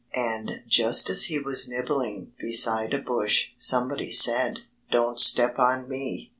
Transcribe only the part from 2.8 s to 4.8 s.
a bush somebody said,